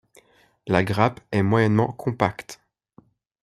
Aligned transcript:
La 0.65 0.83
grappe 0.83 1.19
est 1.31 1.43
moyennement 1.43 1.91
compacte. 1.91 2.59